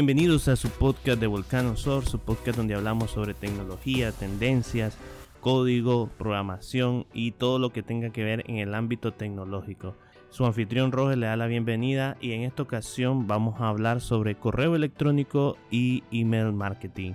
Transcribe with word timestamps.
Bienvenidos 0.00 0.48
a 0.48 0.56
su 0.56 0.70
podcast 0.70 1.20
de 1.20 1.26
Volcano 1.26 1.76
Source, 1.76 2.12
su 2.12 2.18
podcast 2.18 2.56
donde 2.56 2.74
hablamos 2.74 3.10
sobre 3.10 3.34
tecnología, 3.34 4.12
tendencias, 4.12 4.96
código, 5.42 6.08
programación 6.16 7.04
y 7.12 7.32
todo 7.32 7.58
lo 7.58 7.68
que 7.68 7.82
tenga 7.82 8.08
que 8.08 8.24
ver 8.24 8.42
en 8.48 8.56
el 8.56 8.74
ámbito 8.74 9.12
tecnológico. 9.12 9.94
Su 10.30 10.46
anfitrión 10.46 10.90
Roger 10.90 11.18
le 11.18 11.26
da 11.26 11.36
la 11.36 11.48
bienvenida 11.48 12.16
y 12.18 12.32
en 12.32 12.44
esta 12.44 12.62
ocasión 12.62 13.26
vamos 13.26 13.60
a 13.60 13.68
hablar 13.68 14.00
sobre 14.00 14.36
correo 14.36 14.74
electrónico 14.74 15.58
y 15.70 16.02
email 16.10 16.54
marketing. 16.54 17.12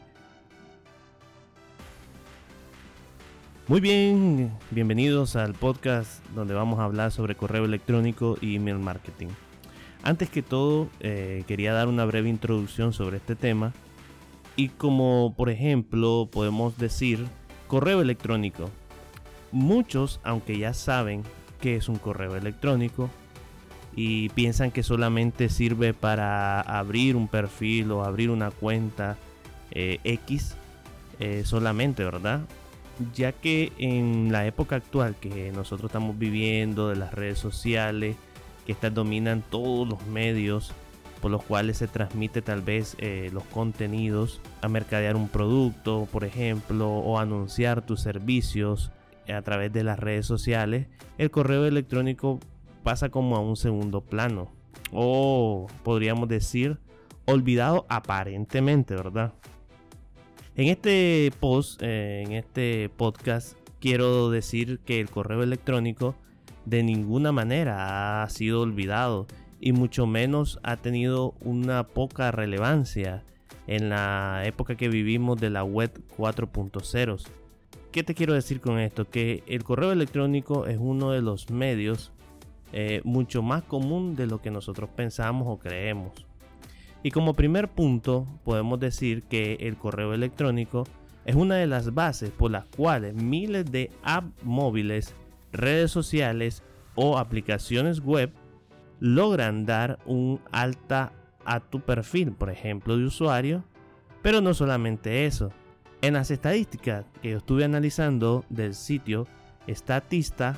Muy 3.67 3.81
bien, 3.81 4.51
bienvenidos 4.69 5.35
al 5.35 5.55
podcast 5.55 6.23
donde 6.35 6.53
vamos 6.53 6.77
a 6.77 6.83
hablar 6.83 7.11
sobre 7.11 7.33
correo 7.33 7.65
electrónico 7.65 8.37
y 8.41 8.57
email 8.57 8.77
marketing. 8.77 9.29
Antes 10.03 10.29
que 10.29 10.41
todo, 10.41 10.87
eh, 10.99 11.43
quería 11.47 11.73
dar 11.73 11.87
una 11.87 12.05
breve 12.05 12.29
introducción 12.29 12.93
sobre 12.93 13.17
este 13.17 13.35
tema. 13.35 13.73
Y 14.55 14.69
como 14.69 15.33
por 15.35 15.49
ejemplo 15.49 16.29
podemos 16.31 16.77
decir 16.77 17.25
correo 17.67 18.01
electrónico. 18.01 18.69
Muchos, 19.51 20.19
aunque 20.23 20.57
ya 20.57 20.73
saben 20.73 21.23
qué 21.59 21.75
es 21.75 21.89
un 21.89 21.97
correo 21.97 22.35
electrónico 22.35 23.09
y 23.95 24.29
piensan 24.29 24.71
que 24.71 24.83
solamente 24.83 25.49
sirve 25.49 25.93
para 25.93 26.61
abrir 26.61 27.15
un 27.15 27.27
perfil 27.27 27.91
o 27.91 28.03
abrir 28.03 28.29
una 28.29 28.51
cuenta 28.51 29.17
eh, 29.71 29.99
X 30.03 30.55
eh, 31.19 31.43
solamente, 31.45 32.03
¿verdad? 32.03 32.41
ya 33.13 33.31
que 33.31 33.71
en 33.77 34.31
la 34.31 34.45
época 34.45 34.77
actual 34.77 35.15
que 35.15 35.51
nosotros 35.51 35.89
estamos 35.89 36.17
viviendo 36.17 36.89
de 36.89 36.95
las 36.95 37.13
redes 37.13 37.39
sociales, 37.39 38.15
que 38.65 38.71
estas 38.71 38.93
dominan 38.93 39.43
todos 39.49 39.87
los 39.87 40.05
medios 40.07 40.73
por 41.21 41.31
los 41.31 41.43
cuales 41.43 41.77
se 41.77 41.87
transmite 41.87 42.41
tal 42.41 42.61
vez 42.61 42.95
eh, 42.99 43.29
los 43.33 43.43
contenidos 43.45 44.41
a 44.61 44.67
mercadear 44.67 45.15
un 45.15 45.27
producto, 45.27 46.07
por 46.11 46.23
ejemplo, 46.23 46.89
o 46.89 47.17
anunciar 47.19 47.85
tus 47.85 48.01
servicios 48.01 48.91
a 49.27 49.41
través 49.41 49.73
de 49.73 49.83
las 49.83 49.97
redes 49.97 50.25
sociales, 50.25 50.87
el 51.17 51.31
correo 51.31 51.65
electrónico 51.65 52.39
pasa 52.83 53.09
como 53.09 53.35
a 53.35 53.39
un 53.39 53.55
segundo 53.55 54.01
plano. 54.01 54.51
O 54.91 55.67
podríamos 55.83 56.29
decir, 56.29 56.77
olvidado 57.25 57.85
aparentemente, 57.89 58.95
¿verdad? 58.95 59.33
En 60.55 60.67
este 60.67 61.31
post, 61.39 61.81
eh, 61.81 62.23
en 62.25 62.33
este 62.33 62.89
podcast, 62.95 63.57
quiero 63.79 64.29
decir 64.29 64.79
que 64.85 65.01
el 65.01 65.09
correo 65.09 65.43
electrónico 65.43 66.15
de 66.65 66.83
ninguna 66.83 67.31
manera 67.31 68.23
ha 68.23 68.29
sido 68.29 68.61
olvidado 68.61 69.27
y 69.59 69.71
mucho 69.71 70.05
menos 70.05 70.59
ha 70.63 70.77
tenido 70.77 71.33
una 71.41 71.87
poca 71.87 72.31
relevancia 72.31 73.23
en 73.67 73.89
la 73.89 74.43
época 74.45 74.75
que 74.75 74.89
vivimos 74.89 75.39
de 75.39 75.49
la 75.49 75.63
web 75.63 75.91
4.0. 76.17 77.27
¿Qué 77.91 78.03
te 78.03 78.13
quiero 78.13 78.33
decir 78.33 78.59
con 78.59 78.79
esto? 78.79 79.09
Que 79.09 79.43
el 79.47 79.63
correo 79.63 79.91
electrónico 79.91 80.67
es 80.67 80.77
uno 80.79 81.11
de 81.11 81.21
los 81.21 81.49
medios 81.49 82.11
eh, 82.73 83.01
mucho 83.05 83.41
más 83.41 83.63
común 83.63 84.15
de 84.15 84.27
lo 84.27 84.41
que 84.41 84.51
nosotros 84.51 84.89
pensamos 84.89 85.47
o 85.47 85.57
creemos. 85.57 86.25
Y 87.03 87.11
como 87.11 87.35
primer 87.35 87.69
punto, 87.69 88.27
podemos 88.43 88.79
decir 88.79 89.23
que 89.23 89.57
el 89.61 89.77
correo 89.77 90.13
electrónico 90.13 90.85
es 91.23 91.35
una 91.35 91.55
de 91.55 91.67
las 91.67 91.93
bases 91.93 92.31
por 92.31 92.51
las 92.51 92.65
cuales 92.65 93.13
miles 93.13 93.71
de 93.71 93.91
apps 94.03 94.43
móviles, 94.43 95.15
redes 95.55 95.91
sociales 95.91 96.63
o 96.95 97.17
aplicaciones 97.17 97.99
web 97.99 98.31
logran 98.99 99.65
dar 99.65 99.99
un 100.05 100.39
alta 100.51 101.11
a 101.45 101.59
tu 101.59 101.81
perfil, 101.81 102.31
por 102.31 102.49
ejemplo, 102.49 102.97
de 102.97 103.05
usuario. 103.05 103.63
Pero 104.21 104.41
no 104.41 104.53
solamente 104.53 105.25
eso. 105.25 105.51
En 106.01 106.13
las 106.15 106.31
estadísticas 106.31 107.05
que 107.21 107.31
yo 107.31 107.37
estuve 107.37 107.63
analizando 107.63 108.43
del 108.49 108.73
sitio 108.73 109.27
Statista, 109.67 110.55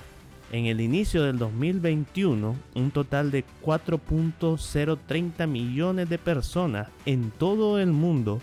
en 0.52 0.66
el 0.66 0.80
inicio 0.80 1.24
del 1.24 1.38
2021, 1.38 2.56
un 2.76 2.92
total 2.92 3.32
de 3.32 3.44
4.030 3.64 5.48
millones 5.48 6.10
de 6.10 6.18
personas 6.18 6.88
en 7.06 7.32
todo 7.32 7.80
el 7.80 7.92
mundo 7.92 8.40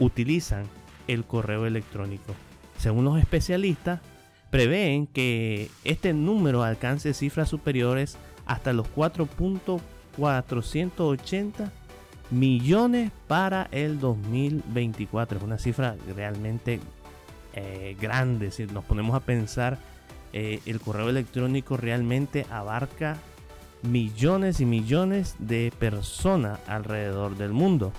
utilizan 0.00 0.64
el 1.06 1.24
correo 1.24 1.66
electrónico. 1.66 2.34
Según 2.78 3.04
los 3.04 3.18
especialistas, 3.18 4.00
prevén 4.54 5.06
que 5.08 5.68
este 5.82 6.14
número 6.14 6.62
alcance 6.62 7.12
cifras 7.12 7.48
superiores 7.48 8.16
hasta 8.46 8.72
los 8.72 8.86
4.480 8.94 11.72
millones 12.30 13.10
para 13.26 13.66
el 13.72 13.98
2024. 13.98 15.38
Es 15.38 15.44
una 15.44 15.58
cifra 15.58 15.96
realmente 16.14 16.78
eh, 17.54 17.96
grande. 18.00 18.52
Si 18.52 18.66
nos 18.66 18.84
ponemos 18.84 19.16
a 19.16 19.26
pensar 19.26 19.76
eh, 20.32 20.60
el 20.66 20.78
correo 20.78 21.08
electrónico 21.08 21.76
realmente 21.76 22.46
abarca 22.48 23.16
millones 23.82 24.60
y 24.60 24.66
millones 24.66 25.34
de 25.40 25.72
personas 25.80 26.60
alrededor 26.68 27.36
del 27.36 27.52
mundo. 27.52 27.92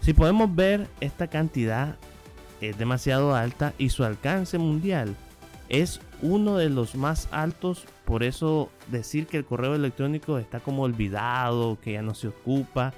Si 0.00 0.14
podemos 0.14 0.56
ver, 0.56 0.88
esta 1.00 1.26
cantidad 1.26 1.96
es 2.62 2.78
demasiado 2.78 3.34
alta 3.34 3.74
y 3.76 3.90
su 3.90 4.04
alcance 4.04 4.56
mundial 4.56 5.14
es 5.72 6.00
uno 6.20 6.56
de 6.56 6.68
los 6.68 6.94
más 6.94 7.28
altos. 7.32 7.86
Por 8.04 8.22
eso 8.22 8.70
decir 8.88 9.26
que 9.26 9.38
el 9.38 9.44
correo 9.44 9.74
electrónico 9.74 10.38
está 10.38 10.60
como 10.60 10.82
olvidado, 10.82 11.78
que 11.82 11.94
ya 11.94 12.02
no 12.02 12.14
se 12.14 12.28
ocupa, 12.28 12.92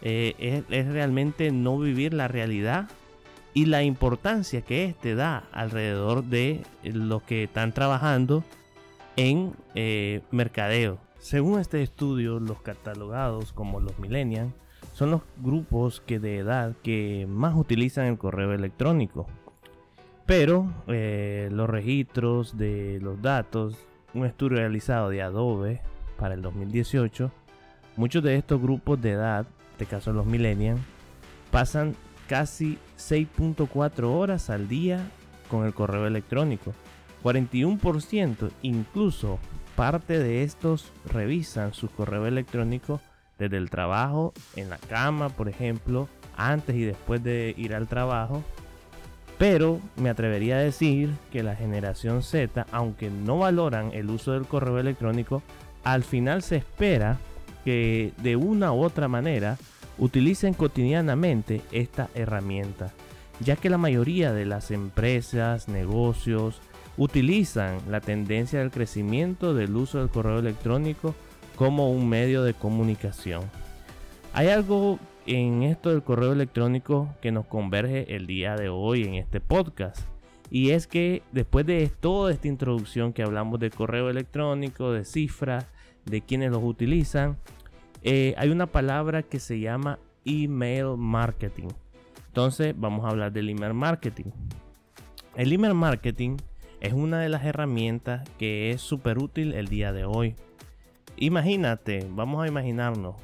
eh, 0.00 0.64
es 0.70 0.86
realmente 0.86 1.50
no 1.50 1.78
vivir 1.78 2.14
la 2.14 2.28
realidad 2.28 2.88
y 3.52 3.66
la 3.66 3.82
importancia 3.82 4.62
que 4.62 4.84
este 4.84 5.14
da 5.14 5.44
alrededor 5.52 6.24
de 6.24 6.62
los 6.84 7.22
que 7.22 7.44
están 7.44 7.72
trabajando 7.72 8.44
en 9.16 9.52
eh, 9.74 10.22
mercadeo. 10.30 10.98
Según 11.18 11.60
este 11.60 11.82
estudio, 11.82 12.38
los 12.38 12.62
catalogados 12.62 13.52
como 13.52 13.80
los 13.80 13.98
millennials 13.98 14.52
son 14.94 15.10
los 15.10 15.22
grupos 15.38 16.00
que 16.00 16.18
de 16.18 16.38
edad 16.38 16.74
que 16.82 17.26
más 17.28 17.56
utilizan 17.56 18.06
el 18.06 18.18
correo 18.18 18.52
electrónico. 18.52 19.26
Pero 20.30 20.72
eh, 20.86 21.48
los 21.50 21.68
registros 21.68 22.56
de 22.56 23.00
los 23.02 23.20
datos, 23.20 23.74
un 24.14 24.24
estudio 24.24 24.58
realizado 24.58 25.10
de 25.10 25.22
Adobe 25.22 25.80
para 26.16 26.34
el 26.34 26.42
2018, 26.42 27.32
muchos 27.96 28.22
de 28.22 28.36
estos 28.36 28.62
grupos 28.62 29.02
de 29.02 29.10
edad, 29.10 29.40
en 29.40 29.72
este 29.72 29.86
caso 29.86 30.12
los 30.12 30.26
millennials, 30.26 30.80
pasan 31.50 31.96
casi 32.28 32.78
6.4 32.96 34.04
horas 34.04 34.50
al 34.50 34.68
día 34.68 35.04
con 35.50 35.66
el 35.66 35.74
correo 35.74 36.06
electrónico. 36.06 36.74
41% 37.24 38.52
incluso 38.62 39.40
parte 39.74 40.20
de 40.20 40.44
estos 40.44 40.92
revisan 41.06 41.74
su 41.74 41.88
correo 41.88 42.28
electrónico 42.28 43.00
desde 43.36 43.56
el 43.56 43.68
trabajo, 43.68 44.32
en 44.54 44.70
la 44.70 44.78
cama, 44.78 45.30
por 45.30 45.48
ejemplo, 45.48 46.08
antes 46.36 46.76
y 46.76 46.84
después 46.84 47.20
de 47.24 47.52
ir 47.56 47.74
al 47.74 47.88
trabajo. 47.88 48.44
Pero 49.40 49.80
me 49.96 50.10
atrevería 50.10 50.56
a 50.56 50.60
decir 50.60 51.14
que 51.32 51.42
la 51.42 51.56
generación 51.56 52.22
Z, 52.22 52.66
aunque 52.72 53.08
no 53.08 53.38
valoran 53.38 53.90
el 53.94 54.10
uso 54.10 54.32
del 54.32 54.44
correo 54.44 54.78
electrónico, 54.78 55.42
al 55.82 56.04
final 56.04 56.42
se 56.42 56.56
espera 56.56 57.16
que 57.64 58.12
de 58.18 58.36
una 58.36 58.74
u 58.74 58.82
otra 58.82 59.08
manera 59.08 59.56
utilicen 59.96 60.52
cotidianamente 60.52 61.62
esta 61.72 62.10
herramienta, 62.14 62.92
ya 63.40 63.56
que 63.56 63.70
la 63.70 63.78
mayoría 63.78 64.34
de 64.34 64.44
las 64.44 64.70
empresas, 64.70 65.68
negocios, 65.68 66.60
utilizan 66.98 67.78
la 67.88 68.02
tendencia 68.02 68.58
del 68.58 68.70
crecimiento 68.70 69.54
del 69.54 69.74
uso 69.74 70.00
del 70.00 70.10
correo 70.10 70.40
electrónico 70.40 71.14
como 71.56 71.90
un 71.90 72.10
medio 72.10 72.42
de 72.42 72.52
comunicación. 72.52 73.44
Hay 74.34 74.48
algo 74.48 74.98
en 75.30 75.62
esto 75.62 75.90
del 75.90 76.02
correo 76.02 76.32
electrónico 76.32 77.14
que 77.22 77.30
nos 77.30 77.46
converge 77.46 78.16
el 78.16 78.26
día 78.26 78.56
de 78.56 78.68
hoy 78.68 79.04
en 79.04 79.14
este 79.14 79.40
podcast. 79.40 80.00
Y 80.50 80.70
es 80.70 80.88
que 80.88 81.22
después 81.30 81.64
de 81.66 81.88
toda 82.00 82.32
esta 82.32 82.48
introducción 82.48 83.12
que 83.12 83.22
hablamos 83.22 83.60
de 83.60 83.70
correo 83.70 84.10
electrónico, 84.10 84.90
de 84.90 85.04
cifras, 85.04 85.66
de 86.04 86.20
quienes 86.22 86.50
los 86.50 86.64
utilizan, 86.64 87.36
eh, 88.02 88.34
hay 88.38 88.50
una 88.50 88.66
palabra 88.66 89.22
que 89.22 89.38
se 89.38 89.60
llama 89.60 90.00
email 90.24 90.96
marketing. 90.96 91.68
Entonces 92.26 92.74
vamos 92.76 93.04
a 93.04 93.10
hablar 93.10 93.30
del 93.30 93.50
email 93.50 93.74
marketing. 93.74 94.32
El 95.36 95.52
email 95.52 95.74
marketing 95.74 96.38
es 96.80 96.92
una 96.92 97.20
de 97.20 97.28
las 97.28 97.44
herramientas 97.44 98.28
que 98.36 98.72
es 98.72 98.80
súper 98.80 99.18
útil 99.18 99.54
el 99.54 99.68
día 99.68 99.92
de 99.92 100.04
hoy. 100.04 100.34
Imagínate, 101.18 102.04
vamos 102.10 102.42
a 102.42 102.48
imaginarnos 102.48 103.14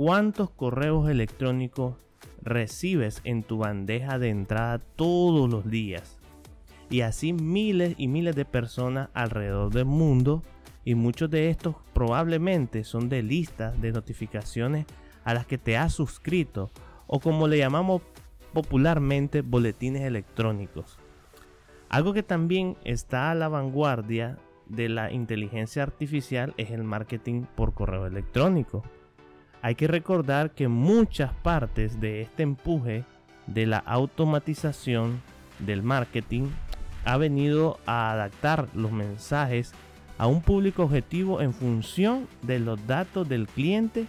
cuántos 0.00 0.48
correos 0.48 1.10
electrónicos 1.10 1.94
recibes 2.40 3.20
en 3.24 3.42
tu 3.42 3.58
bandeja 3.58 4.18
de 4.18 4.30
entrada 4.30 4.78
todos 4.78 5.50
los 5.50 5.70
días. 5.70 6.18
Y 6.88 7.02
así 7.02 7.34
miles 7.34 7.96
y 7.98 8.08
miles 8.08 8.34
de 8.34 8.46
personas 8.46 9.10
alrededor 9.12 9.70
del 9.70 9.84
mundo 9.84 10.42
y 10.86 10.94
muchos 10.94 11.28
de 11.28 11.50
estos 11.50 11.76
probablemente 11.92 12.82
son 12.82 13.10
de 13.10 13.22
listas 13.22 13.78
de 13.82 13.92
notificaciones 13.92 14.86
a 15.22 15.34
las 15.34 15.44
que 15.44 15.58
te 15.58 15.76
has 15.76 15.92
suscrito 15.92 16.70
o 17.06 17.20
como 17.20 17.46
le 17.46 17.58
llamamos 17.58 18.00
popularmente 18.54 19.42
boletines 19.42 20.00
electrónicos. 20.00 20.98
Algo 21.90 22.14
que 22.14 22.22
también 22.22 22.78
está 22.84 23.30
a 23.30 23.34
la 23.34 23.50
vanguardia 23.50 24.38
de 24.66 24.88
la 24.88 25.12
inteligencia 25.12 25.82
artificial 25.82 26.54
es 26.56 26.70
el 26.70 26.84
marketing 26.84 27.42
por 27.54 27.74
correo 27.74 28.06
electrónico. 28.06 28.82
Hay 29.62 29.74
que 29.74 29.86
recordar 29.86 30.52
que 30.52 30.68
muchas 30.68 31.32
partes 31.34 32.00
de 32.00 32.22
este 32.22 32.42
empuje 32.42 33.04
de 33.46 33.66
la 33.66 33.78
automatización 33.78 35.20
del 35.58 35.82
marketing 35.82 36.48
ha 37.04 37.16
venido 37.16 37.78
a 37.86 38.12
adaptar 38.12 38.68
los 38.74 38.92
mensajes 38.92 39.72
a 40.18 40.26
un 40.26 40.42
público 40.42 40.84
objetivo 40.84 41.40
en 41.40 41.52
función 41.52 42.26
de 42.42 42.58
los 42.58 42.86
datos 42.86 43.28
del 43.28 43.46
cliente 43.46 44.06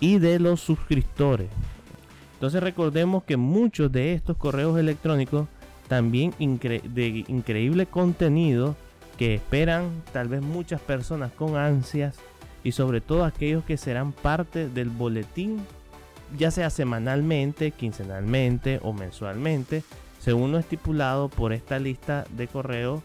y 0.00 0.18
de 0.18 0.38
los 0.38 0.60
suscriptores. 0.60 1.48
Entonces 2.34 2.62
recordemos 2.62 3.24
que 3.24 3.36
muchos 3.36 3.90
de 3.90 4.14
estos 4.14 4.36
correos 4.36 4.78
electrónicos 4.78 5.48
también 5.88 6.34
de 6.38 7.24
increíble 7.28 7.86
contenido 7.86 8.76
que 9.16 9.34
esperan 9.34 10.02
tal 10.12 10.28
vez 10.28 10.42
muchas 10.42 10.80
personas 10.80 11.32
con 11.32 11.56
ansias 11.56 12.18
y 12.64 12.72
sobre 12.72 13.00
todo 13.00 13.24
aquellos 13.24 13.64
que 13.64 13.76
serán 13.76 14.12
parte 14.12 14.68
del 14.68 14.90
boletín 14.90 15.64
ya 16.36 16.50
sea 16.50 16.70
semanalmente, 16.70 17.70
quincenalmente 17.70 18.80
o 18.82 18.92
mensualmente, 18.92 19.82
según 20.20 20.52
lo 20.52 20.58
estipulado 20.58 21.28
por 21.28 21.52
esta 21.52 21.78
lista 21.78 22.24
de 22.30 22.48
correos, 22.48 23.02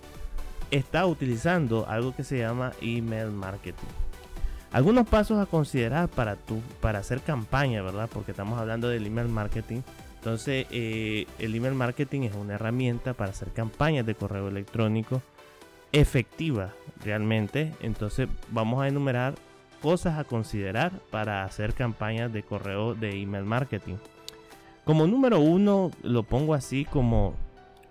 está 0.71 1.05
utilizando 1.05 1.85
algo 1.87 2.15
que 2.15 2.23
se 2.23 2.39
llama 2.39 2.71
email 2.81 3.31
marketing. 3.31 3.87
Algunos 4.71 5.07
pasos 5.07 5.39
a 5.39 5.47
considerar 5.47 6.09
para, 6.09 6.35
tu, 6.35 6.61
para 6.79 6.99
hacer 6.99 7.21
campaña, 7.21 7.81
¿verdad? 7.81 8.09
Porque 8.11 8.31
estamos 8.31 8.59
hablando 8.59 8.87
del 8.87 9.07
email 9.07 9.27
marketing. 9.27 9.81
Entonces, 10.17 10.67
eh, 10.69 11.25
el 11.39 11.55
email 11.55 11.73
marketing 11.73 12.21
es 12.21 12.35
una 12.35 12.53
herramienta 12.53 13.13
para 13.13 13.31
hacer 13.31 13.49
campañas 13.49 14.05
de 14.05 14.15
correo 14.15 14.47
electrónico 14.47 15.23
efectiva 15.91 16.73
realmente. 17.03 17.73
Entonces, 17.81 18.29
vamos 18.51 18.83
a 18.83 18.87
enumerar 18.87 19.33
cosas 19.81 20.17
a 20.17 20.23
considerar 20.23 20.91
para 21.09 21.43
hacer 21.43 21.73
campañas 21.73 22.31
de 22.31 22.43
correo 22.43 22.95
de 22.95 23.21
email 23.21 23.45
marketing. 23.45 23.95
Como 24.85 25.07
número 25.07 25.39
uno, 25.39 25.91
lo 26.03 26.23
pongo 26.23 26.53
así 26.53 26.85
como 26.85 27.35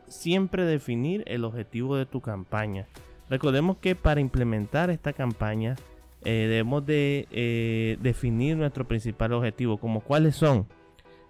siempre 0.09 0.65
definir 0.65 1.23
el 1.27 1.45
objetivo 1.45 1.97
de 1.97 2.07
tu 2.07 2.21
campaña. 2.21 2.87
Recordemos 3.31 3.77
que 3.79 3.95
para 3.95 4.21
implementar 4.21 4.91
esta 4.91 5.13
campaña 5.13 5.77
eh, 6.25 6.47
debemos 6.49 6.85
de 6.87 7.29
eh, 7.31 7.99
definir 8.01 8.57
nuestro 8.57 8.87
principal 8.87 9.33
objetivo, 9.33 9.79
como 9.79 10.01
cuáles 10.01 10.37
son 10.37 10.67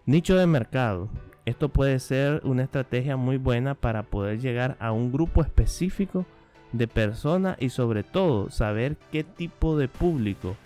nicho 0.07 0.37
de 0.37 0.47
mercado. 0.47 1.09
Esto 1.45 1.69
puede 1.71 1.99
ser 1.99 2.41
una 2.45 2.63
estrategia 2.63 3.17
muy 3.17 3.37
buena 3.37 3.75
para 3.75 4.03
poder 4.05 4.39
llegar 4.41 4.77
a 4.81 4.93
un 4.93 5.13
grupo 5.13 5.43
específico 5.43 6.25
de 6.73 6.89
personas 6.89 7.57
y 7.61 7.71
sobre 7.71 8.03
todo 8.03 8.51
saber 8.51 8.97
qué 9.11 9.25
tipo 9.25 9.77
de 9.77 9.89
público 9.89 10.57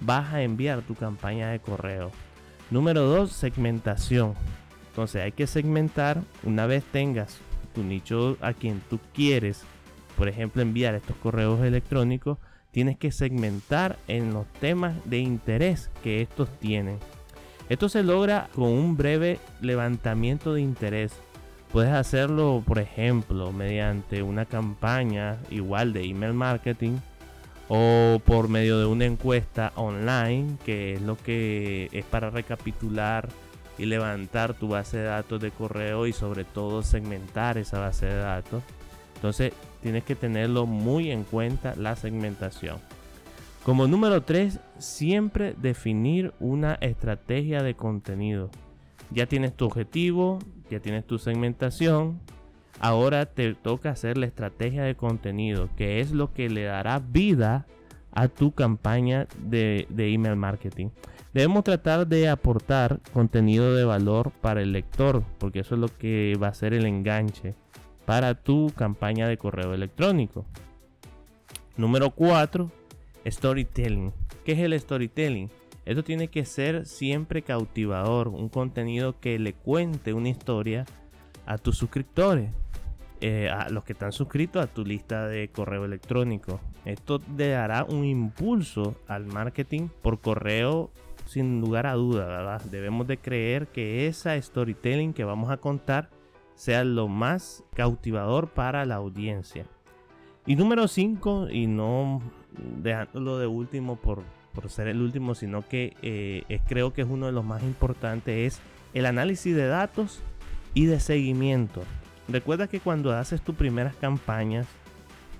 vas 0.00 0.32
a 0.32 0.42
enviar 0.42 0.82
tu 0.82 0.94
campaña 0.94 1.50
de 1.50 1.58
correo. 1.58 2.10
Número 2.70 3.02
2, 3.02 3.30
segmentación. 3.32 4.34
Entonces 4.90 5.22
hay 5.22 5.32
que 5.32 5.46
segmentar 5.46 6.22
una 6.44 6.66
vez 6.66 6.84
tengas 6.84 7.38
tu 7.74 7.82
nicho 7.82 8.36
a 8.40 8.52
quien 8.52 8.82
tú 8.90 8.98
quieres, 9.14 9.62
por 10.16 10.28
ejemplo, 10.28 10.62
enviar 10.62 10.94
estos 10.94 11.16
correos 11.16 11.60
electrónicos, 11.60 12.38
tienes 12.72 12.98
que 12.98 13.12
segmentar 13.12 13.98
en 14.08 14.32
los 14.34 14.46
temas 14.60 14.96
de 15.04 15.18
interés 15.18 15.90
que 16.02 16.20
estos 16.20 16.48
tienen. 16.58 16.98
Esto 17.68 17.88
se 17.88 18.02
logra 18.02 18.48
con 18.54 18.68
un 18.68 18.96
breve 18.96 19.38
levantamiento 19.60 20.54
de 20.54 20.62
interés 20.62 21.12
Puedes 21.72 21.92
hacerlo, 21.92 22.62
por 22.66 22.78
ejemplo, 22.78 23.52
mediante 23.52 24.22
una 24.22 24.46
campaña 24.46 25.38
igual 25.50 25.92
de 25.92 26.04
email 26.04 26.32
marketing 26.32 26.96
o 27.68 28.20
por 28.24 28.48
medio 28.48 28.78
de 28.78 28.86
una 28.86 29.04
encuesta 29.04 29.72
online, 29.76 30.56
que 30.64 30.94
es 30.94 31.02
lo 31.02 31.16
que 31.16 31.90
es 31.92 32.04
para 32.06 32.30
recapitular 32.30 33.28
y 33.76 33.84
levantar 33.84 34.54
tu 34.54 34.68
base 34.68 34.96
de 34.96 35.04
datos 35.04 35.40
de 35.40 35.50
correo 35.50 36.06
y 36.06 36.12
sobre 36.12 36.44
todo 36.44 36.82
segmentar 36.82 37.58
esa 37.58 37.78
base 37.78 38.06
de 38.06 38.16
datos. 38.16 38.62
Entonces 39.16 39.52
tienes 39.82 40.04
que 40.04 40.14
tenerlo 40.14 40.64
muy 40.64 41.10
en 41.10 41.24
cuenta 41.24 41.74
la 41.76 41.96
segmentación. 41.96 42.78
Como 43.64 43.86
número 43.86 44.22
3, 44.22 44.60
siempre 44.78 45.54
definir 45.60 46.32
una 46.40 46.74
estrategia 46.80 47.62
de 47.62 47.74
contenido. 47.74 48.50
Ya 49.10 49.26
tienes 49.26 49.54
tu 49.54 49.64
objetivo, 49.66 50.38
ya 50.70 50.80
tienes 50.80 51.06
tu 51.06 51.18
segmentación. 51.18 52.20
Ahora 52.80 53.26
te 53.26 53.54
toca 53.54 53.90
hacer 53.90 54.18
la 54.18 54.26
estrategia 54.26 54.84
de 54.84 54.94
contenido, 54.94 55.68
que 55.76 56.00
es 56.00 56.12
lo 56.12 56.32
que 56.32 56.48
le 56.48 56.64
dará 56.64 57.00
vida 57.00 57.66
a 58.12 58.28
tu 58.28 58.52
campaña 58.52 59.26
de, 59.38 59.86
email 59.96 60.36
marketing. 60.36 60.88
Debemos 61.34 61.64
tratar 61.64 62.06
de 62.06 62.28
aportar 62.28 63.00
contenido 63.12 63.74
de 63.74 63.84
valor 63.84 64.32
para 64.40 64.62
el 64.62 64.72
lector, 64.72 65.22
porque 65.38 65.60
eso 65.60 65.74
es 65.74 65.80
lo 65.80 65.88
que 65.88 66.34
va 66.42 66.48
a 66.48 66.54
ser 66.54 66.72
el 66.72 66.86
enganche 66.86 67.54
para 68.06 68.34
tu 68.34 68.72
campaña 68.74 69.28
de 69.28 69.36
correo 69.36 69.74
electrónico. 69.74 70.46
Número 71.76 72.10
4, 72.10 72.70
storytelling. 73.26 74.12
¿Qué 74.44 74.52
es 74.52 74.58
el 74.60 74.78
storytelling? 74.80 75.50
Esto 75.88 76.04
tiene 76.04 76.28
que 76.28 76.44
ser 76.44 76.84
siempre 76.84 77.40
cautivador, 77.40 78.28
un 78.28 78.50
contenido 78.50 79.18
que 79.20 79.38
le 79.38 79.54
cuente 79.54 80.12
una 80.12 80.28
historia 80.28 80.84
a 81.46 81.56
tus 81.56 81.78
suscriptores, 81.78 82.50
eh, 83.22 83.48
a 83.48 83.70
los 83.70 83.84
que 83.84 83.94
están 83.94 84.12
suscritos 84.12 84.62
a 84.62 84.66
tu 84.66 84.84
lista 84.84 85.26
de 85.28 85.48
correo 85.48 85.86
electrónico. 85.86 86.60
Esto 86.84 87.22
le 87.38 87.48
dará 87.48 87.84
un 87.84 88.04
impulso 88.04 88.96
al 89.08 89.24
marketing 89.24 89.88
por 90.02 90.20
correo 90.20 90.90
sin 91.24 91.62
lugar 91.62 91.86
a 91.86 91.94
duda, 91.94 92.26
¿verdad? 92.26 92.62
Debemos 92.66 93.06
de 93.06 93.16
creer 93.16 93.68
que 93.68 94.06
esa 94.06 94.38
storytelling 94.38 95.14
que 95.14 95.24
vamos 95.24 95.50
a 95.50 95.56
contar 95.56 96.10
sea 96.54 96.84
lo 96.84 97.08
más 97.08 97.64
cautivador 97.72 98.50
para 98.50 98.84
la 98.84 98.96
audiencia. 98.96 99.64
Y 100.44 100.54
número 100.54 100.86
5, 100.86 101.48
y 101.50 101.66
no 101.66 102.20
dejándolo 102.82 103.38
de 103.38 103.46
último 103.46 103.96
por, 103.96 104.22
por 104.58 104.70
ser 104.70 104.88
el 104.88 105.00
último, 105.00 105.36
sino 105.36 105.62
que 105.68 105.94
eh, 106.02 106.60
creo 106.66 106.92
que 106.92 107.02
es 107.02 107.08
uno 107.08 107.26
de 107.26 107.32
los 107.32 107.44
más 107.44 107.62
importantes, 107.62 108.54
es 108.54 108.60
el 108.92 109.06
análisis 109.06 109.54
de 109.54 109.68
datos 109.68 110.20
y 110.74 110.86
de 110.86 110.98
seguimiento. 110.98 111.84
Recuerda 112.26 112.66
que 112.66 112.80
cuando 112.80 113.12
haces 113.12 113.40
tus 113.40 113.54
primeras 113.54 113.94
campañas, 113.94 114.66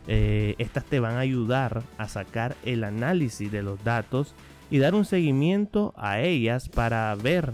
eh, 0.06 0.54
estas 0.58 0.84
te 0.84 1.00
van 1.00 1.16
a 1.16 1.20
ayudar 1.20 1.82
a 1.98 2.06
sacar 2.06 2.54
el 2.64 2.84
análisis 2.84 3.50
de 3.50 3.64
los 3.64 3.82
datos 3.82 4.36
y 4.70 4.78
dar 4.78 4.94
un 4.94 5.04
seguimiento 5.04 5.94
a 5.96 6.20
ellas 6.20 6.68
para 6.68 7.12
ver 7.16 7.52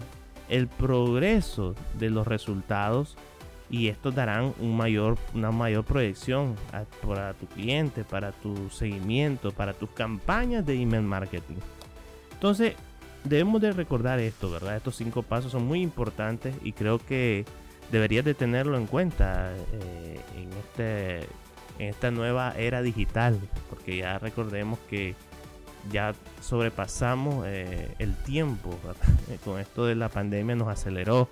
el 0.51 0.69
progreso 0.69 1.75
de 1.99 2.11
los 2.11 2.27
resultados 2.27 3.17
y 3.75 3.89
estos 3.89 4.15
darán 4.15 4.55
una 4.61 5.51
mayor 5.51 5.85
proyección 5.85 6.55
para 7.05 7.35
tu 7.35 7.47
cliente, 7.47 8.05
para 8.05 8.31
tu 8.31 8.71
seguimiento, 8.71 9.51
para 9.51 9.73
tus 9.75 9.91
campañas 9.91 10.65
de 10.65 10.81
email 10.81 11.03
marketing. 11.03 11.57
Entonces, 12.35 12.75
debemos 13.25 13.61
de 13.61 13.73
recordar 13.73 14.21
esto, 14.21 14.49
¿verdad? 14.49 14.77
Estos 14.77 14.95
cinco 14.95 15.25
pasos 15.25 15.51
son 15.51 15.67
muy 15.67 15.83
importantes 15.83 16.55
y 16.63 16.71
creo 16.71 17.01
que 17.01 17.47
deberías 17.91 18.25
de 18.25 18.35
tenerlo 18.35 18.77
en 18.77 18.87
cuenta 18.87 19.53
eh, 19.73 20.21
en, 20.37 20.53
este, 20.53 21.29
en 21.81 21.89
esta 21.89 22.13
nueva 22.13 22.55
era 22.57 22.81
digital, 22.81 23.41
porque 23.69 23.97
ya 23.97 24.21
recordemos 24.21 24.79
que 24.89 25.17
ya 25.91 26.15
sobrepasamos 26.41 27.45
eh, 27.49 27.93
el 27.99 28.15
tiempo, 28.19 28.79
con 29.45 29.59
esto 29.59 29.85
de 29.85 29.97
la 29.97 30.11
pandemia 30.11 30.55
nos 30.55 30.69
aceleró, 30.69 31.29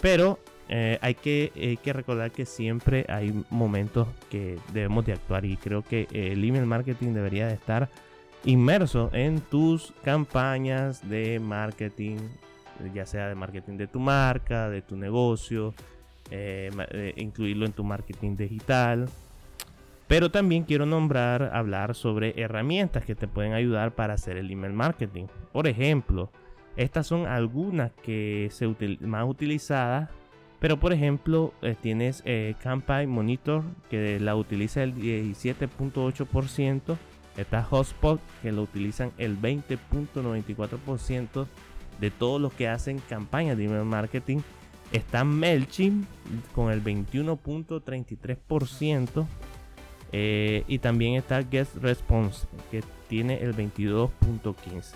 pero 0.00 0.38
eh, 0.68 0.98
hay, 1.02 1.14
que, 1.14 1.78
que, 1.82 1.92
recordar 1.92 2.30
que 2.30 2.46
siempre 2.46 3.04
hay 3.08 3.34
momentos 3.50 4.08
que 4.30 4.58
debemos 4.72 5.04
de 5.04 5.12
actuar 5.12 5.44
y 5.44 5.56
creo 5.56 5.82
que 5.82 6.08
el 6.12 6.42
email 6.42 6.66
marketing 6.66 7.12
debería 7.12 7.46
de 7.46 7.54
estar 7.54 7.90
inmerso 8.44 9.10
en 9.12 9.40
tus 9.40 9.92
campañas 10.02 11.08
de 11.08 11.40
marketing, 11.40 12.16
ya 12.94 13.06
sea 13.06 13.28
de 13.28 13.34
marketing 13.34 13.76
de 13.76 13.86
tu 13.86 14.00
marca, 14.00 14.68
de 14.68 14.82
tu 14.82 14.96
negocio, 14.96 15.74
eh, 16.30 16.70
eh, 16.90 17.14
incluirlo 17.16 17.66
en 17.66 17.72
tu 17.72 17.84
marketing 17.84 18.36
digital. 18.36 19.08
Pero 20.06 20.30
también 20.30 20.64
quiero 20.64 20.84
nombrar, 20.84 21.50
hablar 21.54 21.94
sobre 21.94 22.40
herramientas 22.40 23.04
que 23.04 23.14
te 23.14 23.26
pueden 23.26 23.54
ayudar 23.54 23.94
para 23.94 24.14
hacer 24.14 24.36
el 24.36 24.50
email 24.50 24.74
marketing. 24.74 25.26
Por 25.52 25.66
ejemplo, 25.66 26.30
estas 26.76 27.06
son 27.06 27.26
algunas 27.26 27.92
que 28.02 28.48
se 28.50 28.66
más 29.00 29.24
utilizadas 29.26 30.10
pero 30.60 30.78
por 30.78 30.92
ejemplo, 30.92 31.52
eh, 31.62 31.74
tienes 31.80 32.22
eh, 32.24 32.54
Campaign 32.62 33.10
Monitor 33.10 33.64
que 33.90 34.20
la 34.20 34.36
utiliza 34.36 34.82
el 34.82 34.94
17.8%. 34.94 36.96
Está 37.36 37.64
Hotspot 37.64 38.20
que 38.42 38.52
lo 38.52 38.62
utilizan 38.62 39.10
el 39.18 39.40
20.94%. 39.40 41.46
de 42.00 42.10
todos 42.10 42.40
los 42.40 42.52
que 42.52 42.68
hacen 42.68 42.98
campañas 42.98 43.56
de 43.56 43.64
email 43.64 43.84
marketing 43.84 44.40
está 44.92 45.24
MailChimp 45.24 46.06
con 46.54 46.70
el 46.70 46.82
21.33%. 46.82 49.26
Eh, 50.16 50.62
y 50.68 50.78
también 50.78 51.14
está 51.14 51.42
Guest 51.42 51.74
Response 51.78 52.46
que 52.70 52.84
tiene 53.08 53.42
el 53.42 53.52
22.15%. 53.56 54.92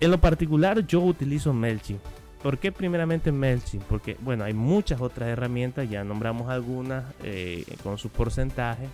En 0.00 0.10
lo 0.10 0.18
particular 0.18 0.84
yo 0.86 1.00
utilizo 1.00 1.52
MailChimp. 1.52 2.00
¿Por 2.42 2.58
qué 2.58 2.70
primeramente 2.70 3.32
MailChimp? 3.32 3.84
Porque 3.84 4.16
bueno, 4.20 4.44
hay 4.44 4.54
muchas 4.54 5.00
otras 5.00 5.28
herramientas, 5.28 5.88
ya 5.88 6.04
nombramos 6.04 6.50
algunas 6.50 7.04
eh, 7.22 7.64
con 7.82 7.98
su 7.98 8.08
porcentaje. 8.08 8.86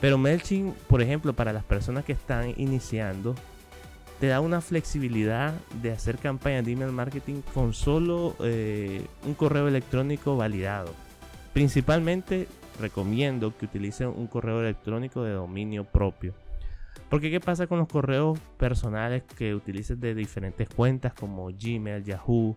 Pero 0.00 0.16
MailChimp, 0.16 0.76
por 0.86 1.02
ejemplo, 1.02 1.32
para 1.32 1.52
las 1.52 1.64
personas 1.64 2.04
que 2.04 2.12
están 2.12 2.54
iniciando, 2.56 3.34
te 4.20 4.28
da 4.28 4.40
una 4.40 4.60
flexibilidad 4.60 5.54
de 5.80 5.92
hacer 5.92 6.18
campañas 6.18 6.64
de 6.64 6.72
email 6.72 6.92
marketing 6.92 7.42
con 7.54 7.72
solo 7.72 8.36
eh, 8.40 9.04
un 9.24 9.34
correo 9.34 9.68
electrónico 9.68 10.36
validado. 10.36 10.92
Principalmente 11.52 12.48
recomiendo 12.80 13.56
que 13.56 13.66
utilicen 13.66 14.08
un 14.08 14.26
correo 14.26 14.60
electrónico 14.60 15.22
de 15.22 15.32
dominio 15.32 15.84
propio. 15.84 16.34
Porque 17.08 17.30
¿qué 17.30 17.40
pasa 17.40 17.66
con 17.66 17.78
los 17.78 17.88
correos 17.88 18.38
personales 18.58 19.22
que 19.36 19.54
utilices 19.54 19.98
de 19.98 20.14
diferentes 20.14 20.68
cuentas 20.68 21.14
como 21.14 21.46
Gmail, 21.46 22.04
Yahoo, 22.04 22.54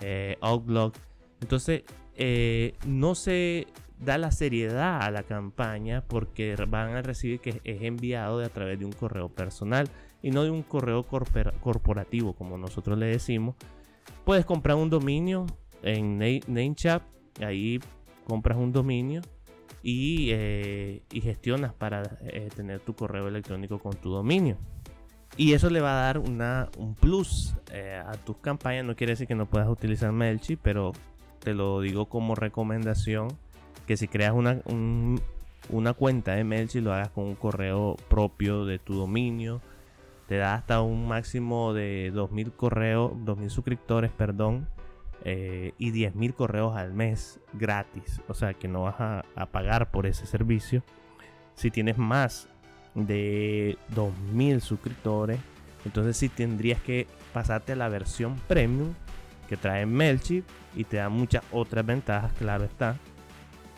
eh, 0.00 0.36
Outlook? 0.40 0.94
Entonces 1.40 1.84
eh, 2.16 2.74
no 2.86 3.14
se 3.14 3.66
da 3.98 4.18
la 4.18 4.30
seriedad 4.30 5.02
a 5.02 5.10
la 5.10 5.22
campaña 5.22 6.04
porque 6.06 6.56
van 6.68 6.94
a 6.94 7.02
recibir 7.02 7.40
que 7.40 7.60
es 7.64 7.82
enviado 7.82 8.44
a 8.44 8.48
través 8.48 8.78
de 8.78 8.84
un 8.84 8.92
correo 8.92 9.28
personal 9.28 9.88
y 10.22 10.30
no 10.30 10.42
de 10.42 10.50
un 10.50 10.62
correo 10.62 11.04
corporativo 11.04 12.34
como 12.34 12.58
nosotros 12.58 12.98
le 12.98 13.06
decimos. 13.06 13.56
Puedes 14.24 14.44
comprar 14.44 14.76
un 14.76 14.90
dominio 14.90 15.46
en 15.82 16.18
Namecheap, 16.18 17.02
ahí 17.40 17.80
compras 18.26 18.58
un 18.58 18.72
dominio 18.72 19.22
y, 19.82 20.28
eh, 20.32 21.02
gestionas 21.10 21.72
para 21.74 22.02
eh, 22.22 22.48
tener 22.54 22.80
tu 22.80 22.94
correo 22.94 23.28
electrónico 23.28 23.78
con 23.78 23.94
tu 23.94 24.10
dominio. 24.10 24.56
Y 25.36 25.52
eso 25.52 25.68
le 25.68 25.80
va 25.80 25.92
a 25.92 26.06
dar 26.06 26.18
una, 26.18 26.70
un 26.78 26.94
plus 26.94 27.54
eh, 27.72 28.00
a 28.04 28.12
tus 28.12 28.36
campañas. 28.36 28.84
No 28.84 28.94
quiere 28.94 29.12
decir 29.12 29.26
que 29.26 29.34
no 29.34 29.46
puedas 29.46 29.68
utilizar 29.68 30.12
Mailchimp, 30.12 30.60
pero 30.62 30.92
te 31.40 31.54
lo 31.54 31.80
digo 31.80 32.06
como 32.06 32.34
recomendación 32.34 33.28
que 33.86 33.96
si 33.96 34.08
creas 34.08 34.32
una, 34.32 34.62
una 35.68 35.92
cuenta 35.92 36.34
de 36.34 36.44
Mailchimp 36.44 36.86
lo 36.86 36.94
hagas 36.94 37.10
con 37.10 37.24
un 37.24 37.34
correo 37.34 37.96
propio 38.08 38.64
de 38.64 38.78
tu 38.78 38.94
dominio 38.94 39.60
te 40.26 40.36
da 40.36 40.54
hasta 40.54 40.80
un 40.80 41.06
máximo 41.06 41.74
de 41.74 42.10
2.000 42.12 42.52
correos, 42.56 43.12
2.000 43.12 43.48
suscriptores, 43.50 44.10
perdón, 44.10 44.68
eh, 45.24 45.72
y 45.78 45.92
10.000 45.92 46.34
correos 46.34 46.76
al 46.76 46.92
mes 46.92 47.40
gratis. 47.52 48.20
O 48.28 48.34
sea 48.34 48.54
que 48.54 48.68
no 48.68 48.82
vas 48.82 48.96
a, 48.98 49.46
pagar 49.46 49.90
por 49.90 50.06
ese 50.06 50.26
servicio. 50.26 50.82
Si 51.54 51.70
tienes 51.70 51.98
más 51.98 52.48
de 52.94 53.76
2.000 53.94 54.60
suscriptores, 54.60 55.38
entonces 55.84 56.16
sí 56.16 56.28
tendrías 56.28 56.80
que 56.80 57.06
pasarte 57.32 57.72
a 57.72 57.76
la 57.76 57.88
versión 57.88 58.36
premium 58.48 58.94
que 59.48 59.56
trae 59.56 59.86
Mailchimp 59.86 60.46
y 60.74 60.84
te 60.84 60.96
da 60.96 61.08
muchas 61.08 61.44
otras 61.52 61.84
ventajas, 61.84 62.32
claro 62.38 62.64
está 62.64 62.96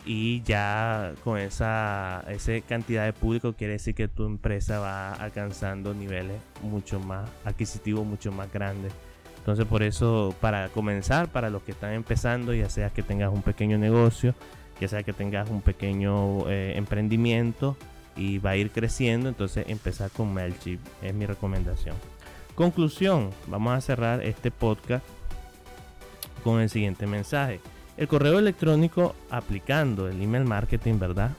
y 0.07 0.41
ya 0.43 1.13
con 1.23 1.37
esa, 1.37 2.23
esa 2.29 2.53
cantidad 2.61 3.03
de 3.03 3.11
público 3.11 3.53
quiere 3.53 3.73
decir 3.73 3.93
que 3.93 4.07
tu 4.07 4.25
empresa 4.25 4.79
va 4.79 5.11
alcanzando 5.11 5.93
niveles 5.93 6.41
mucho 6.63 6.99
más 7.01 7.29
adquisitivos, 7.43 8.05
mucho 8.05 8.31
más 8.31 8.51
grandes. 8.51 8.93
Entonces 9.47 9.65
por 9.65 9.81
eso 9.81 10.35
para 10.41 10.67
comenzar, 10.67 11.31
para 11.31 11.49
los 11.49 11.63
que 11.63 11.71
están 11.71 11.93
empezando, 11.93 12.53
ya 12.53 12.69
sea 12.69 12.89
que 12.89 13.01
tengas 13.01 13.31
un 13.31 13.41
pequeño 13.41 13.77
negocio, 13.77 14.35
ya 14.81 14.89
sea 14.89 15.03
que 15.03 15.13
tengas 15.13 15.49
un 15.49 15.61
pequeño 15.61 16.49
eh, 16.49 16.73
emprendimiento 16.75 17.77
y 18.17 18.39
va 18.39 18.49
a 18.49 18.55
ir 18.57 18.71
creciendo, 18.71 19.29
entonces 19.29 19.63
empezar 19.69 20.11
con 20.11 20.33
MailChimp 20.33 20.81
es 21.01 21.13
mi 21.13 21.25
recomendación. 21.25 21.95
Conclusión, 22.55 23.29
vamos 23.47 23.73
a 23.73 23.79
cerrar 23.79 24.21
este 24.21 24.51
podcast 24.51 25.05
con 26.43 26.59
el 26.59 26.69
siguiente 26.69 27.07
mensaje. 27.07 27.61
El 27.95 28.09
correo 28.09 28.39
electrónico 28.39 29.15
aplicando 29.29 30.09
el 30.09 30.21
email 30.21 30.43
marketing, 30.43 30.99
¿verdad? 30.99 31.31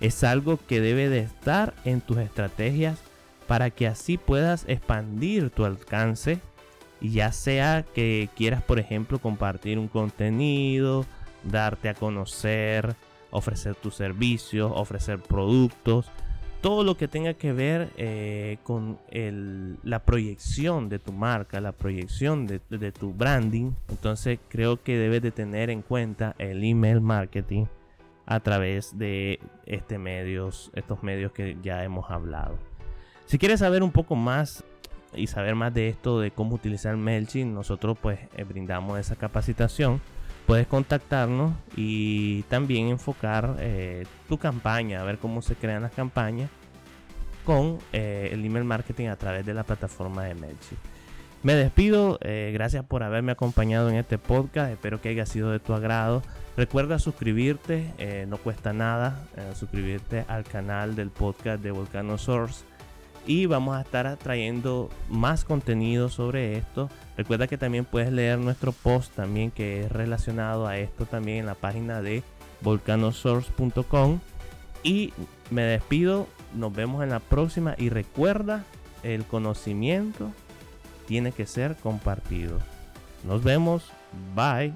Es 0.00 0.24
algo 0.24 0.58
que 0.66 0.80
debe 0.80 1.08
de 1.08 1.20
estar 1.20 1.72
en 1.84 2.00
tus 2.00 2.18
estrategias 2.18 2.98
para 3.46 3.70
que 3.70 3.86
así 3.86 4.18
puedas 4.18 4.64
expandir 4.66 5.50
tu 5.50 5.64
alcance 5.64 6.40
y 7.00 7.10
ya 7.10 7.32
sea 7.32 7.84
que 7.94 8.28
quieras, 8.36 8.62
por 8.62 8.78
ejemplo, 8.78 9.18
compartir 9.18 9.78
un 9.78 9.88
contenido, 9.88 11.06
darte 11.44 11.88
a 11.88 11.94
conocer, 11.94 12.96
ofrecer 13.30 13.74
tus 13.74 13.94
servicios, 13.94 14.72
ofrecer 14.74 15.20
productos, 15.20 16.10
todo 16.60 16.82
lo 16.82 16.96
que 16.96 17.06
tenga 17.06 17.34
que 17.34 17.52
ver 17.52 17.90
eh, 17.96 18.58
con 18.64 18.98
la 19.82 20.00
proyección 20.00 20.88
de 20.88 20.98
tu 20.98 21.12
marca, 21.12 21.60
la 21.60 21.72
proyección 21.72 22.46
de, 22.46 22.58
tu 22.92 23.12
branding. 23.12 23.72
Entonces 23.88 24.40
creo 24.48 24.82
que 24.82 24.96
debes 24.96 25.22
de 25.22 25.30
tener 25.30 25.70
en 25.70 25.82
cuenta 25.82 26.34
el 26.38 26.64
email 26.64 27.00
marketing 27.00 27.66
a 28.26 28.40
través 28.40 28.98
de 28.98 29.40
este 29.66 29.98
medios, 29.98 30.70
estos 30.74 31.02
medios 31.02 31.32
que 31.32 31.56
ya 31.62 31.84
hemos 31.84 32.10
hablado. 32.10 32.58
Si 33.26 33.38
quieres 33.38 33.60
saber 33.60 33.82
un 33.82 33.92
poco 33.92 34.16
más 34.16 34.64
y 35.14 35.26
saber 35.26 35.54
más 35.54 35.72
de 35.74 35.88
esto 35.88 36.20
de 36.20 36.30
cómo 36.30 36.54
utilizar 36.54 36.96
MailChimp, 36.96 37.54
nosotros 37.54 37.96
pues 38.00 38.20
eh, 38.36 38.44
brindamos 38.44 38.98
esa 38.98 39.16
capacitación 39.16 40.00
puedes 40.46 40.66
contactarnos 40.66 41.52
y 41.76 42.42
también 42.44 42.88
enfocar 42.88 43.56
eh, 43.58 44.06
tu 44.28 44.38
campaña, 44.38 45.02
a 45.02 45.04
ver 45.04 45.18
cómo 45.18 45.42
se 45.42 45.54
crean 45.56 45.82
las 45.82 45.92
campañas 45.92 46.48
con 47.44 47.78
eh, 47.92 48.30
el 48.32 48.44
email 48.44 48.64
marketing 48.64 49.08
a 49.08 49.16
través 49.16 49.44
de 49.44 49.52
la 49.52 49.64
plataforma 49.64 50.24
de 50.24 50.34
MailChimp. 50.34 50.80
Me 51.42 51.54
despido, 51.54 52.18
gracias 52.20 52.84
por 52.84 53.04
haberme 53.04 53.30
acompañado 53.30 53.88
en 53.88 53.94
este 53.94 54.18
podcast, 54.18 54.72
espero 54.72 55.00
que 55.00 55.10
haya 55.10 55.24
sido 55.24 55.52
de 55.52 55.60
tu 55.60 55.72
agrado. 55.72 56.20
Recuerda 56.56 56.98
suscribirte, 56.98 58.26
no 58.26 58.38
cuesta 58.38 58.72
nada 58.72 59.24
suscribirte 59.54 60.24
al 60.26 60.42
canal 60.42 60.96
del 60.96 61.10
podcast 61.10 61.62
de 61.62 61.70
Volcano 61.70 62.18
Source 62.18 62.64
y 63.28 63.44
vamos 63.46 63.76
a 63.76 63.82
estar 63.82 64.16
trayendo 64.16 64.88
más 65.08 65.44
contenido 65.44 66.08
sobre 66.08 66.56
esto. 66.56 66.88
Recuerda 67.16 67.46
que 67.46 67.58
también 67.58 67.84
puedes 67.84 68.10
leer 68.10 68.38
nuestro 68.38 68.72
post 68.72 69.14
también 69.14 69.50
que 69.50 69.84
es 69.84 69.92
relacionado 69.92 70.66
a 70.66 70.78
esto 70.78 71.04
también 71.04 71.38
en 71.38 71.46
la 71.46 71.54
página 71.54 72.00
de 72.00 72.24
volcanosource.com 72.62 74.18
y 74.82 75.12
me 75.50 75.62
despido, 75.62 76.26
nos 76.54 76.72
vemos 76.72 77.02
en 77.02 77.10
la 77.10 77.20
próxima 77.20 77.74
y 77.76 77.90
recuerda, 77.90 78.64
el 79.02 79.24
conocimiento 79.24 80.32
tiene 81.06 81.32
que 81.32 81.46
ser 81.46 81.76
compartido. 81.76 82.58
Nos 83.24 83.44
vemos, 83.44 83.84
bye. 84.34 84.72